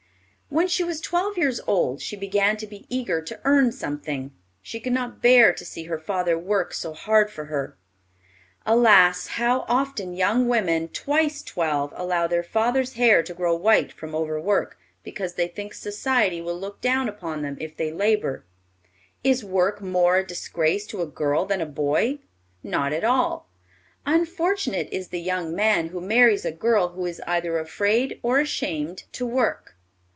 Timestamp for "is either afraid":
27.05-28.19